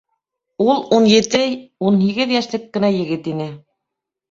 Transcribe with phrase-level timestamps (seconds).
[0.63, 3.49] Ул ун ете-ун һигеҙ йәшлек кенә егет ине.